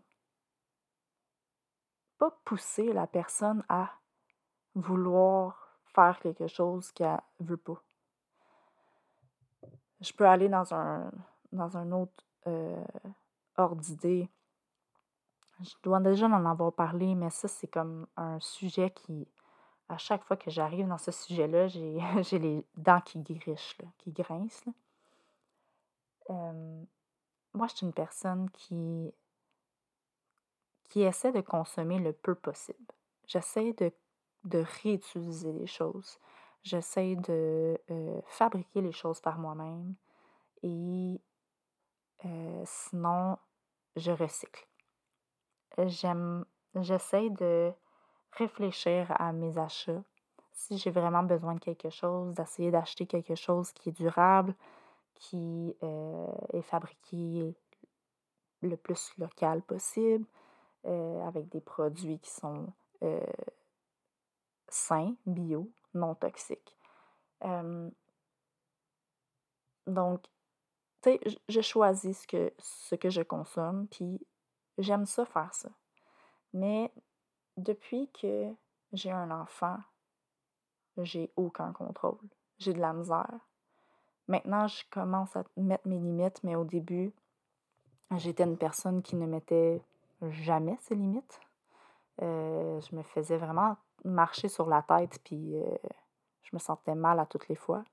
Pas 2.18 2.32
pousser 2.46 2.94
la 2.94 3.06
personne 3.06 3.66
à 3.68 3.92
vouloir 4.76 5.78
faire 5.94 6.18
quelque 6.20 6.48
chose 6.48 6.90
qu'elle 6.94 7.22
veut 7.42 7.58
pas. 7.58 7.84
Je 10.02 10.14
peux 10.14 10.28
aller 10.28 10.50
dans 10.50 10.74
un, 10.74 11.12
dans 11.52 11.78
un 11.78 11.92
autre 11.92 12.24
euh, 12.48 12.84
d'idée. 13.76 14.30
Je 15.62 15.74
dois 15.84 16.00
déjà 16.00 16.28
en 16.28 16.46
avoir 16.46 16.72
parlé, 16.72 17.16
mais 17.16 17.30
ça, 17.30 17.48
c'est 17.48 17.68
comme 17.68 18.08
un 18.16 18.40
sujet 18.40 18.92
qui, 18.92 19.28
à 19.90 19.98
chaque 19.98 20.24
fois 20.24 20.38
que 20.38 20.50
j'arrive 20.50 20.88
dans 20.88 20.98
ce 20.98 21.12
sujet-là, 21.12 21.68
j'ai, 21.68 22.00
les 22.40 22.66
dents 22.78 23.02
qui 23.02 23.20
grichent, 23.20 23.78
qui 23.98 24.12
grincent. 24.12 24.72
moi, 26.30 27.68
je 27.68 27.76
suis 27.76 27.86
une 27.86 27.94
personne 27.94 28.50
qui, 28.52 29.14
qui 30.86 31.02
essaie 31.02 31.34
de 31.34 31.42
consommer 31.42 32.00
le 32.00 32.14
peu 32.14 32.36
possible. 32.36 32.94
J'essaie 33.28 33.74
de, 33.74 33.92
de 34.46 34.64
réutiliser 34.82 35.52
les 35.52 35.68
choses. 35.68 36.18
J'essaie 36.64 37.16
de 37.16 37.80
fabriquer 38.28 38.82
les 38.82 38.92
choses 38.92 39.22
par 39.22 39.40
moi-même. 39.40 39.96
Et 40.62 41.22
sinon, 42.66 43.38
je 43.96 44.12
recycle. 44.12 44.68
J'aime, 45.78 46.46
j'essaie 46.76 47.30
de 47.30 47.72
réfléchir 48.34 49.12
à 49.20 49.32
mes 49.32 49.58
achats. 49.58 50.04
Si 50.52 50.78
j'ai 50.78 50.92
vraiment 50.92 51.24
besoin 51.24 51.56
de 51.56 51.60
quelque 51.60 51.90
chose, 51.90 52.34
d'essayer 52.34 52.72
d'acheter 52.72 53.06
quelque 53.06 53.36
chose 53.36 53.72
qui 53.72 53.90
est 53.90 53.94
durable, 53.94 54.54
qui 55.16 55.74
est 55.82 56.62
fabriqué 56.64 57.56
le 58.62 58.76
plus 58.76 59.14
local 59.18 59.62
possible, 59.62 60.26
avec 60.84 61.48
des 61.50 61.62
produits 61.62 62.20
qui 62.20 62.30
sont 62.30 62.74
sains, 64.68 65.16
bio, 65.26 65.70
non 65.94 66.16
toxiques. 66.16 66.76
donc, 69.88 70.24
tu 71.02 71.12
sais, 71.12 71.20
je 71.48 71.62
choisis 71.62 72.22
ce 72.22 72.28
que, 72.28 72.54
ce 72.60 72.96
que 72.96 73.10
je 73.10 73.22
consomme, 73.22 73.88
puis 73.88 74.20
j'aime 74.78 75.06
ça 75.06 75.26
faire 75.26 75.54
ça. 75.54 75.70
Mais 76.54 76.92
depuis 77.58 78.10
que 78.12 78.54
j'ai 78.94 79.12
un 79.12 79.32
enfant, 79.32 79.78
j'ai 80.98 81.32
aucun 81.36 81.72
contrôle. 81.72 82.20
J'ai 82.58 82.74
de 82.74 82.80
la 82.80 82.94
misère. 82.94 83.40
Maintenant, 84.28 84.68
je 84.68 84.84
commence 84.90 85.36
à 85.36 85.44
mettre 85.58 85.88
mes 85.88 85.98
limites, 85.98 86.44
mais 86.44 86.56
au 86.56 86.64
début, 86.64 87.14
j'étais 88.18 88.44
une 88.44 88.58
personne 88.58 89.02
qui 89.02 89.16
ne 89.16 89.26
mettait 89.26 89.82
jamais 90.22 90.78
ses 90.82 90.96
limites. 90.96 91.40
Euh, 92.22 92.80
je 92.82 92.96
me 92.96 93.04
faisais 93.04 93.38
vraiment 93.38 93.78
marcher 94.06 94.48
sur 94.48 94.68
la 94.68 94.82
tête, 94.82 95.20
puis 95.24 95.58
euh, 95.58 95.76
je 96.44 96.50
me 96.54 96.60
sentais 96.60 96.96
mal 96.96 97.20
à 97.20 97.26
toutes 97.26 97.48
les 97.48 97.56
fois. 97.56 97.84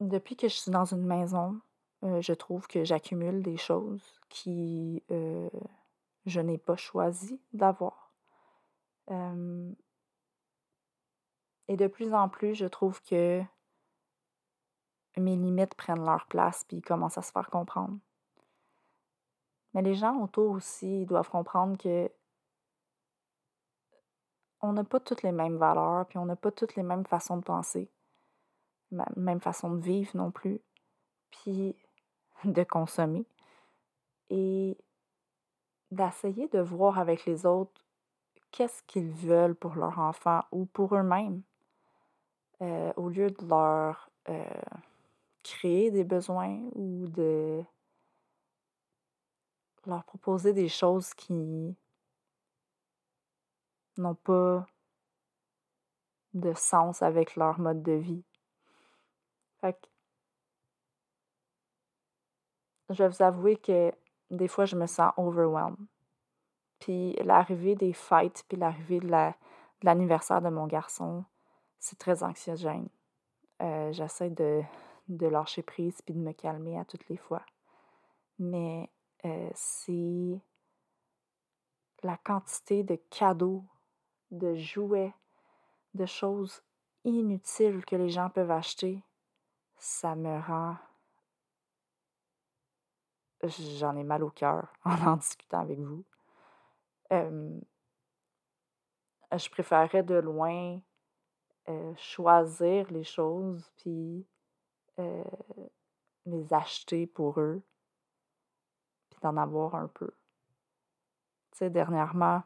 depuis 0.00 0.36
que 0.36 0.48
je 0.48 0.54
suis 0.54 0.70
dans 0.70 0.84
une 0.84 1.06
maison, 1.06 1.60
euh, 2.04 2.20
je 2.20 2.34
trouve 2.34 2.66
que 2.66 2.84
j'accumule 2.84 3.42
des 3.42 3.56
choses 3.56 4.20
qui 4.28 5.02
je 6.26 6.40
n'ai 6.40 6.58
pas 6.58 6.76
choisi 6.76 7.40
d'avoir. 7.52 8.12
et 11.68 11.76
de 11.76 11.86
plus 11.86 12.12
en 12.14 12.28
plus, 12.28 12.54
je 12.54 12.66
trouve 12.66 13.02
que 13.02 13.42
mes 15.16 15.36
limites 15.36 15.74
prennent 15.74 16.04
leur 16.04 16.26
place 16.26 16.64
puis 16.64 16.80
commencent 16.82 17.18
à 17.18 17.22
se 17.22 17.32
faire 17.32 17.50
comprendre. 17.50 17.98
Mais 19.74 19.82
les 19.82 19.94
gens 19.94 20.16
autour 20.22 20.52
aussi 20.52 21.04
doivent 21.04 21.28
comprendre 21.28 21.76
que 21.76 22.10
on 24.66 24.72
n'a 24.72 24.84
pas 24.84 25.00
toutes 25.00 25.22
les 25.22 25.32
mêmes 25.32 25.56
valeurs, 25.56 26.06
puis 26.06 26.18
on 26.18 26.26
n'a 26.26 26.36
pas 26.36 26.50
toutes 26.50 26.76
les 26.76 26.82
mêmes 26.82 27.06
façons 27.06 27.36
de 27.36 27.42
penser, 27.42 27.88
même 29.16 29.40
façon 29.40 29.70
de 29.70 29.80
vivre 29.80 30.10
non 30.14 30.30
plus, 30.30 30.60
puis 31.30 31.76
de 32.44 32.62
consommer. 32.64 33.24
Et 34.28 34.76
d'essayer 35.92 36.48
de 36.48 36.58
voir 36.58 36.98
avec 36.98 37.26
les 37.26 37.46
autres 37.46 37.84
qu'est-ce 38.50 38.82
qu'ils 38.84 39.10
veulent 39.10 39.54
pour 39.54 39.76
leur 39.76 40.00
enfant 40.00 40.42
ou 40.50 40.66
pour 40.66 40.96
eux-mêmes, 40.96 41.42
euh, 42.60 42.92
au 42.96 43.08
lieu 43.08 43.30
de 43.30 43.46
leur 43.46 44.10
euh, 44.28 44.44
créer 45.44 45.92
des 45.92 46.02
besoins 46.02 46.58
ou 46.74 47.06
de 47.06 47.62
leur 49.86 50.02
proposer 50.04 50.52
des 50.52 50.68
choses 50.68 51.14
qui 51.14 51.76
n'ont 53.98 54.14
pas 54.14 54.66
de 56.34 56.52
sens 56.54 57.02
avec 57.02 57.36
leur 57.36 57.58
mode 57.58 57.82
de 57.82 57.92
vie. 57.92 58.24
Fait 59.60 59.72
que 59.72 59.86
je 62.90 63.02
vais 63.02 63.08
vous 63.08 63.22
avouer 63.22 63.56
que 63.56 63.92
des 64.30 64.48
fois, 64.48 64.64
je 64.64 64.76
me 64.76 64.86
sens 64.86 65.12
overwhelmed. 65.16 65.78
Puis 66.78 67.14
l'arrivée 67.24 67.74
des 67.74 67.92
fêtes, 67.92 68.44
puis 68.48 68.58
l'arrivée 68.58 69.00
de, 69.00 69.08
l'anniversaire 69.82 70.42
de 70.42 70.48
mon 70.48 70.66
garçon, 70.66 71.24
c'est 71.78 71.98
très 71.98 72.22
anxiogène. 72.22 72.88
Euh, 73.62 73.92
j'essaie 73.92 74.30
de, 74.30 74.62
de 75.08 75.26
lâcher 75.26 75.62
prise 75.62 76.02
puis 76.02 76.14
de 76.14 76.20
me 76.20 76.32
calmer 76.32 76.78
à 76.78 76.84
toutes 76.84 77.08
les 77.08 77.16
fois. 77.16 77.42
Mais 78.38 78.90
euh, 79.24 79.50
c'est 79.54 80.38
la 82.02 82.16
quantité 82.18 82.82
de 82.82 82.96
cadeaux, 83.10 83.64
de 84.30 84.54
jouets, 84.54 85.14
de 85.94 86.06
choses 86.06 86.62
inutiles 87.04 87.84
que 87.84 87.96
les 87.96 88.08
gens 88.08 88.30
peuvent 88.30 88.50
acheter, 88.50 89.02
ça 89.78 90.14
me 90.14 90.40
rend... 90.40 90.76
J'en 93.42 93.96
ai 93.96 94.04
mal 94.04 94.24
au 94.24 94.30
cœur 94.30 94.72
en 94.84 95.06
en 95.06 95.16
discutant 95.16 95.60
avec 95.60 95.78
vous. 95.78 96.04
je 97.10 97.60
préférerais 99.50 100.02
de 100.02 100.14
loin 100.14 100.80
euh, 101.68 101.94
choisir 101.96 102.88
les 102.92 103.02
choses, 103.02 103.68
puis 103.78 104.24
euh, 105.00 105.24
les 106.24 106.54
acheter 106.54 107.08
pour 107.08 107.40
eux, 107.40 107.60
d'en 109.20 109.36
avoir 109.36 109.74
un 109.74 109.88
peu. 109.88 110.12
Tu 111.50 111.58
sais, 111.58 111.70
dernièrement, 111.70 112.42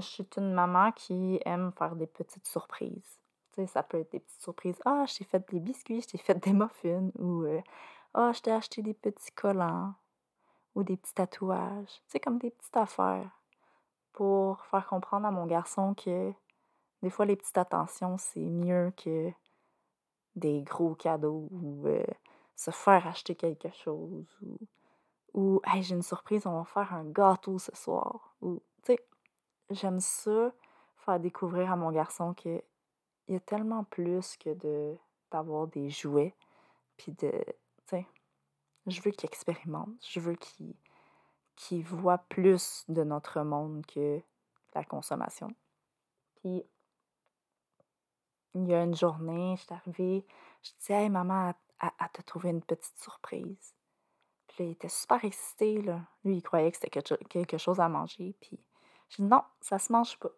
je 0.00 0.06
suis 0.06 0.28
une 0.36 0.52
maman 0.52 0.92
qui 0.92 1.40
aime 1.44 1.72
faire 1.72 1.96
des 1.96 2.06
petites 2.06 2.46
surprises. 2.46 3.20
Tu 3.52 3.62
sais, 3.62 3.66
ça 3.66 3.82
peut 3.82 3.98
être 3.98 4.12
des 4.12 4.20
petites 4.20 4.42
surprises. 4.42 4.80
Ah, 4.84 5.04
je 5.06 5.16
t'ai 5.16 5.24
fait 5.24 5.48
des 5.50 5.60
biscuits, 5.60 6.02
je 6.02 6.08
t'ai 6.08 6.18
fait 6.18 6.34
des 6.34 6.52
muffins, 6.52 7.10
ou 7.18 7.42
euh, 7.42 7.60
Ah, 8.14 8.32
je 8.32 8.40
t'ai 8.40 8.52
acheté 8.52 8.82
des 8.82 8.94
petits 8.94 9.32
collants, 9.32 9.94
ou 10.74 10.82
des 10.82 10.96
petits 10.96 11.14
tatouages. 11.14 12.02
Tu 12.06 12.10
sais, 12.10 12.20
comme 12.20 12.38
des 12.38 12.50
petites 12.50 12.76
affaires 12.76 13.30
pour 14.12 14.64
faire 14.66 14.86
comprendre 14.86 15.26
à 15.26 15.30
mon 15.30 15.46
garçon 15.46 15.94
que 15.94 16.32
des 17.02 17.10
fois, 17.10 17.24
les 17.26 17.36
petites 17.36 17.58
attentions, 17.58 18.16
c'est 18.18 18.40
mieux 18.40 18.92
que 18.96 19.30
des 20.34 20.62
gros 20.62 20.94
cadeaux 20.94 21.48
ou 21.52 21.86
euh, 21.86 22.04
se 22.56 22.72
faire 22.72 23.06
acheter 23.06 23.36
quelque 23.36 23.70
chose 23.72 24.26
ou 24.42 24.58
ou 25.34 25.60
hey, 25.66 25.82
j'ai 25.82 25.94
une 25.94 26.02
surprise, 26.02 26.46
on 26.46 26.58
va 26.58 26.64
faire 26.64 26.92
un 26.94 27.04
gâteau 27.04 27.58
ce 27.58 27.74
soir. 27.76 28.34
Ou 28.42 28.60
j'aime 29.70 30.00
ça 30.00 30.52
faire 30.96 31.20
découvrir 31.20 31.72
à 31.72 31.76
mon 31.76 31.90
garçon 31.92 32.34
que 32.34 32.62
il 33.28 33.34
y 33.34 33.36
a 33.36 33.40
tellement 33.40 33.84
plus 33.84 34.36
que 34.36 34.54
de 34.54 34.96
d'avoir 35.30 35.66
des 35.66 35.90
jouets 35.90 36.34
puis 36.96 37.12
de 37.12 37.32
tu 37.86 38.04
je 38.86 39.02
veux 39.02 39.10
qu'il 39.10 39.28
expérimente, 39.28 39.90
je 40.08 40.20
veux 40.20 40.34
qu'il 40.34 40.74
qu'il 41.56 41.84
voit 41.84 42.18
plus 42.18 42.84
de 42.88 43.02
notre 43.04 43.42
monde 43.42 43.84
que 43.86 44.22
la 44.74 44.84
consommation. 44.84 45.48
Puis 46.36 46.64
il 48.54 48.66
y 48.66 48.74
a 48.74 48.82
une 48.82 48.94
journée, 48.94 49.56
je 49.56 49.62
suis 49.62 49.74
arrivée, 49.74 50.26
je 50.62 50.70
dis 50.80 50.92
Hey 50.92 51.10
maman, 51.10 51.54
à, 51.80 52.08
te 52.08 52.22
trouver 52.22 52.50
une 52.50 52.62
petite 52.62 52.98
surprise 52.98 53.74
il 54.64 54.72
était 54.72 54.88
super 54.88 55.24
excité, 55.24 55.80
là. 55.82 56.00
Lui, 56.24 56.36
il 56.36 56.42
croyait 56.42 56.70
que 56.70 56.78
c'était 56.78 57.02
quelque 57.28 57.58
chose 57.58 57.80
à 57.80 57.88
manger. 57.88 58.34
Puis 58.40 58.58
j'ai 59.08 59.22
dit 59.22 59.28
non, 59.28 59.42
ça 59.60 59.78
se 59.78 59.92
mange 59.92 60.18
pas. 60.18 60.30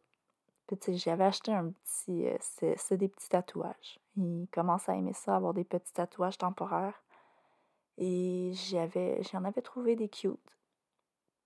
Puis 0.67 0.99
j'avais 0.99 1.25
acheté 1.25 1.53
un 1.53 1.71
petit. 1.71 2.27
Euh, 2.29 2.37
c'est 2.77 2.97
des 2.97 3.09
petits 3.09 3.29
tatouages. 3.29 3.99
Il 4.17 4.47
commence 4.53 4.89
à 4.89 4.95
aimer 4.95 5.13
ça, 5.13 5.37
avoir 5.37 5.55
des 5.55 5.65
petits 5.65 5.93
tatouages 5.93 6.39
temporaires. 6.39 7.03
Et 7.99 8.53
j'en 9.33 9.45
avais 9.45 9.63
trouvé 9.63 9.97
des 9.97 10.09
cute. 10.09 10.39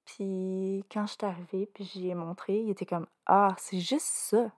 Puis 0.04 0.84
quand 0.90 1.06
je 1.06 1.12
suis 1.12 1.24
arrivée, 1.24 1.66
puis 1.66 1.84
j'y 1.84 2.10
ai 2.10 2.14
montré, 2.14 2.60
il 2.60 2.70
était 2.70 2.86
comme 2.86 3.06
Ah, 3.26 3.54
c'est 3.58 3.80
juste 3.80 4.06
ça. 4.06 4.52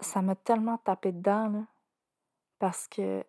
Ça 0.00 0.22
m'a 0.22 0.34
tellement 0.34 0.78
tapé 0.78 1.12
dedans, 1.12 1.48
là. 1.48 1.66
Parce 2.58 2.88
que 2.88 3.24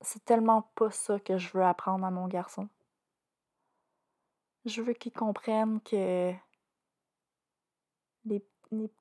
c'est 0.00 0.24
tellement 0.24 0.62
pas 0.74 0.90
ça 0.90 1.20
que 1.20 1.38
je 1.38 1.50
veux 1.52 1.64
apprendre 1.64 2.04
à 2.04 2.10
mon 2.10 2.26
garçon. 2.26 2.68
Je 4.64 4.80
veux 4.80 4.92
qu'il 4.92 5.12
comprenne 5.12 5.80
que 5.80 6.32
les, 8.24 8.40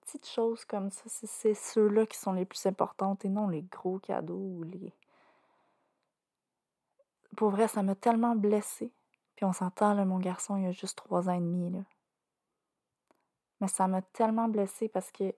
petites 0.02 0.28
choses 0.28 0.66
comme 0.66 0.92
ça, 0.92 1.04
c'est 1.08 1.54
ceux-là 1.54 2.06
qui 2.06 2.18
sont 2.18 2.34
les 2.34 2.46
plus 2.46 2.66
importantes 2.66 3.24
et 3.24 3.30
non 3.30 3.48
les 3.48 3.62
gros 3.62 4.00
cadeaux 4.00 4.58
ou 4.58 4.64
les. 4.64 4.94
Pour 7.38 7.52
vrai, 7.52 7.68
ça 7.70 7.82
m'a 7.82 7.96
tellement 7.96 8.36
blessée. 8.36 8.92
Puis 9.36 9.46
on 9.46 9.54
s'entend, 9.54 9.94
là, 9.94 10.04
mon 10.04 10.20
garçon, 10.20 10.58
il 10.58 10.68
a 10.68 10.72
juste 10.72 10.98
trois 10.98 11.30
ans 11.30 11.34
et 11.34 11.40
demi. 11.40 11.72
Mais 13.62 13.68
ça 13.68 13.88
m'a 13.88 14.02
tellement 14.02 14.50
blessée 14.50 14.90
parce 14.90 15.12
que 15.12 15.34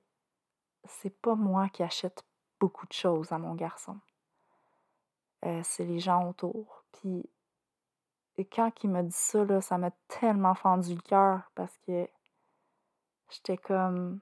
c'est 0.86 1.15
pas 1.21 1.36
moi 1.36 1.69
qui 1.69 1.83
achète 1.83 2.23
beaucoup 2.59 2.88
de 2.88 2.93
choses 2.93 3.31
à 3.31 3.38
mon 3.38 3.53
garçon. 3.53 3.99
Euh, 5.45 5.62
c'est 5.63 5.86
les 5.86 5.99
gens 5.99 6.27
autour. 6.27 6.83
Puis 6.93 7.29
quand 8.38 8.72
il 8.84 8.89
m'a 8.89 9.04
dit 9.04 9.12
ça, 9.12 9.43
là, 9.46 9.62
ça 9.62 9.78
m'a 9.78 9.91
tellement 10.08 10.56
fendu 10.56 10.96
le 10.96 11.02
cœur 11.02 11.52
parce 11.56 11.78
que 11.80 12.08
j'étais 13.30 13.58
comme. 13.58 14.19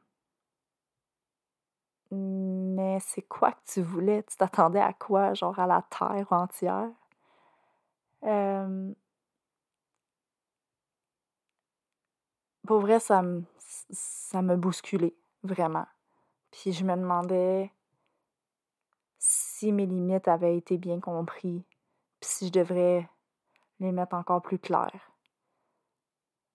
Mais 2.12 3.00
c'est 3.00 3.21
quoi 3.21 3.54
que 3.54 3.62
tu 3.65 3.82
voulais? 3.82 4.24
Tu 4.24 4.36
t'attendais 4.38 4.82
à 4.82 4.93
quoi? 4.93 5.34
Genre 5.34 5.58
à 5.60 5.67
la 5.67 5.82
terre 5.89 6.28
entière? 6.32 6.89
Pour 12.67 12.82
vrai, 12.82 13.00
ça 13.00 13.21
me, 13.21 13.43
ça 13.91 14.41
me 14.41 14.56
bousculait, 14.56 15.15
vraiment. 15.43 15.88
Puis 16.52 16.74
je 16.74 16.84
me 16.84 16.95
demandais 16.95 17.71
si 19.19 19.71
mes 19.71 19.86
limites 19.86 20.28
avaient 20.28 20.58
été 20.58 20.78
bien 20.78 21.00
comprises, 21.00 21.63
puis 22.19 22.30
si 22.30 22.47
je 22.47 22.52
devrais 22.52 23.10
les 23.82 23.91
mettre 23.91 24.15
encore 24.15 24.41
plus 24.41 24.60
claires. 24.60 25.12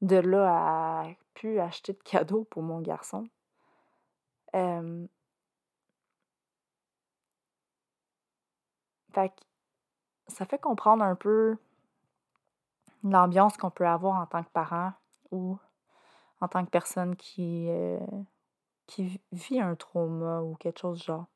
De 0.01 0.17
là 0.17 1.03
à 1.03 1.07
pu 1.35 1.61
acheter 1.61 1.93
de 1.93 2.03
cadeaux 2.03 2.45
pour 2.45 2.62
mon 2.62 2.81
garçon. 2.81 3.29
Fait 9.12 9.33
ça 10.29 10.45
fait 10.45 10.59
comprendre 10.59 11.05
un 11.05 11.15
peu 11.15 11.57
l'ambiance 13.03 13.57
qu'on 13.57 13.71
peut 13.71 13.87
avoir 13.87 14.21
en 14.21 14.27
tant 14.27 14.43
que 14.43 14.51
parent 14.51 14.93
ou 15.31 15.59
en 16.41 16.49
tant 16.49 16.65
que 16.65 16.71
personne 16.71 17.17
qui, 17.17 17.67
euh, 17.71 17.99
qui 18.87 19.21
vit 19.33 19.61
un 19.61 19.75
trauma 19.75 20.43
ou 20.43 20.55
quelque 20.57 20.81
chose 20.81 21.03
genre. 21.03 21.27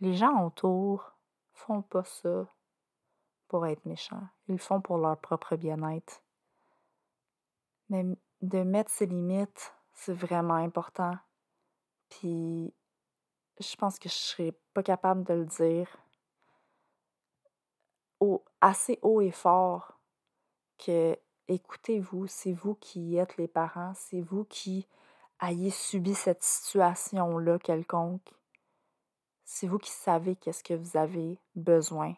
Les 0.00 0.14
gens 0.14 0.44
autour 0.44 1.12
font 1.52 1.82
pas 1.82 2.04
ça 2.04 2.46
pour 3.48 3.66
être 3.66 3.84
méchants. 3.84 4.28
Ils 4.48 4.52
le 4.52 4.58
font 4.58 4.80
pour 4.80 4.98
leur 4.98 5.18
propre 5.18 5.56
bien-être. 5.56 6.22
Mais 7.88 8.04
de 8.42 8.62
mettre 8.62 8.90
ses 8.90 9.06
limites, 9.06 9.74
c'est 9.94 10.14
vraiment 10.14 10.54
important. 10.54 11.16
Puis 12.08 12.72
je 13.58 13.76
pense 13.76 13.98
que 13.98 14.08
je 14.08 14.14
serais 14.14 14.54
pas 14.74 14.82
capable 14.82 15.24
de 15.24 15.34
le 15.34 15.46
dire 15.46 15.88
assez 18.60 18.98
haut 19.02 19.20
et 19.20 19.30
fort 19.30 19.98
que 20.78 21.16
écoutez-vous, 21.48 22.26
c'est 22.26 22.52
vous 22.52 22.74
qui 22.74 23.16
êtes 23.16 23.36
les 23.36 23.46
parents, 23.48 23.92
c'est 23.94 24.20
vous 24.20 24.44
qui 24.44 24.88
ayez 25.40 25.70
subi 25.70 26.14
cette 26.14 26.42
situation-là 26.42 27.58
quelconque. 27.58 28.28
C'est 29.44 29.68
vous 29.68 29.78
qui 29.78 29.90
savez 29.90 30.34
qu'est-ce 30.34 30.64
que 30.64 30.74
vous 30.74 30.96
avez 30.96 31.38
besoin 31.54 32.14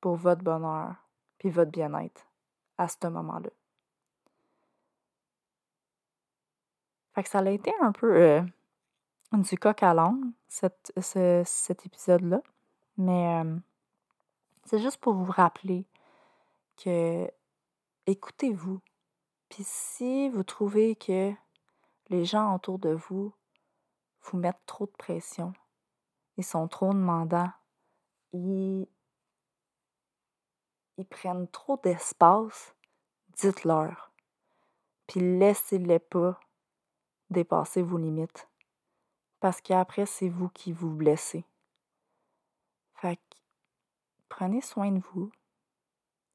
pour 0.00 0.16
votre 0.16 0.42
bonheur 0.42 0.96
puis 1.42 1.50
votre 1.50 1.72
bien-être 1.72 2.24
à 2.78 2.86
ce 2.86 3.04
moment-là. 3.08 3.50
Fait 7.14 7.24
que 7.24 7.28
ça 7.28 7.40
a 7.40 7.50
été 7.50 7.72
un 7.80 7.90
peu 7.90 8.14
euh, 8.14 8.42
du 9.32 9.58
coq 9.58 9.82
à 9.82 9.92
l'âne, 9.92 10.34
cet, 10.46 10.92
épisode-là. 11.84 12.40
Mais 12.96 13.42
euh, 13.42 13.56
c'est 14.66 14.78
juste 14.78 14.98
pour 14.98 15.14
vous 15.14 15.32
rappeler 15.32 15.84
que 16.76 17.28
écoutez-vous. 18.06 18.80
Puis 19.48 19.64
si 19.64 20.28
vous 20.28 20.44
trouvez 20.44 20.94
que 20.94 21.32
les 22.08 22.24
gens 22.24 22.54
autour 22.54 22.78
de 22.78 22.90
vous 22.90 23.32
vous 24.22 24.38
mettent 24.38 24.64
trop 24.66 24.86
de 24.86 24.92
pression, 24.92 25.52
ils 26.36 26.44
sont 26.44 26.68
trop 26.68 26.92
demandants, 26.92 27.50
ils, 28.32 28.86
ils 30.98 31.06
prennent 31.06 31.48
trop 31.48 31.78
d'espace, 31.82 32.74
dites-leur. 33.36 34.12
Puis 35.06 35.20
laissez-les 35.20 35.98
pas 35.98 36.38
dépasser 37.30 37.82
vos 37.82 37.98
limites. 37.98 38.48
Parce 39.40 39.60
qu'après, 39.60 40.06
c'est 40.06 40.28
vous 40.28 40.48
qui 40.50 40.72
vous 40.72 40.90
blessez. 40.90 41.44
Fait 42.94 43.16
que 43.16 43.36
prenez 44.28 44.60
soin 44.60 44.92
de 44.92 45.00
vous 45.12 45.32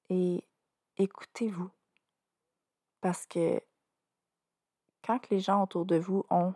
et 0.09 0.43
écoutez-vous. 0.97 1.69
Parce 2.99 3.25
que 3.25 3.61
quand 5.03 5.29
les 5.29 5.39
gens 5.39 5.63
autour 5.63 5.85
de 5.85 5.97
vous 5.97 6.25
ont 6.29 6.53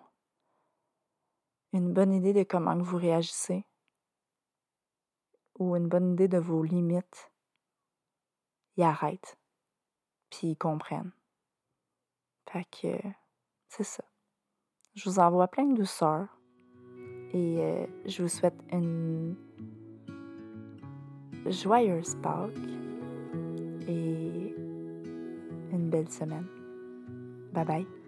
une 1.71 1.93
bonne 1.93 2.13
idée 2.13 2.33
de 2.33 2.43
comment 2.43 2.77
vous 2.77 2.97
réagissez 2.97 3.63
ou 5.57 5.75
une 5.77 5.87
bonne 5.87 6.11
idée 6.13 6.27
de 6.27 6.37
vos 6.37 6.63
limites, 6.63 7.30
ils 8.77 8.84
arrêtent, 8.84 9.38
puis 10.29 10.49
ils 10.49 10.57
comprennent. 10.57 11.12
Fait 12.49 12.65
que 12.65 12.97
c'est 13.69 13.84
ça. 13.84 14.03
Je 14.95 15.10
vous 15.10 15.19
envoie 15.19 15.47
plein 15.47 15.65
de 15.65 15.75
douceur 15.75 16.27
et 17.34 17.57
euh, 17.60 17.86
je 18.05 18.23
vous 18.23 18.27
souhaite 18.27 18.60
une 18.71 19.36
joyeuse 21.45 22.15
Pâques 22.21 22.51
et 23.88 24.55
une 25.71 25.89
belle 25.89 26.10
semaine. 26.10 26.47
Bye 27.53 27.65
bye. 27.65 28.00